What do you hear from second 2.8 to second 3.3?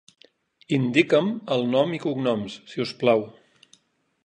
us plau.